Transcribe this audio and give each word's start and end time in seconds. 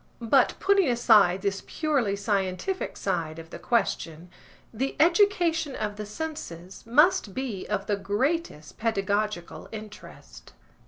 But 0.23 0.55
putting 0.59 0.89
aside 0.89 1.43
this 1.43 1.61
purely 1.67 2.15
scientific 2.15 2.97
side 2.97 3.37
of 3.37 3.51
the 3.51 3.59
question, 3.59 4.31
the 4.73 4.95
education 4.99 5.75
of 5.75 5.95
the 5.97 6.07
senses 6.07 6.83
must 6.87 7.35
be 7.35 7.67
of 7.67 7.85
the 7.85 7.97
greatest 7.97 8.79
pedagogical 8.79 9.69
interest. 9.71 10.53